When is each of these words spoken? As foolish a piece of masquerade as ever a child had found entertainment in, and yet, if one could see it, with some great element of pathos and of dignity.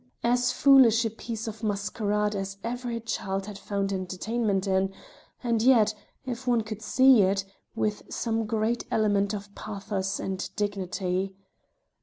As 0.23 0.51
foolish 0.51 1.05
a 1.05 1.11
piece 1.11 1.47
of 1.47 1.61
masquerade 1.61 2.33
as 2.35 2.57
ever 2.63 2.89
a 2.89 2.99
child 2.99 3.45
had 3.45 3.59
found 3.59 3.93
entertainment 3.93 4.65
in, 4.65 4.91
and 5.43 5.61
yet, 5.61 5.93
if 6.25 6.47
one 6.47 6.61
could 6.61 6.81
see 6.81 7.21
it, 7.21 7.45
with 7.75 8.01
some 8.11 8.47
great 8.47 8.83
element 8.89 9.31
of 9.31 9.53
pathos 9.53 10.19
and 10.19 10.41
of 10.41 10.55
dignity. 10.55 11.35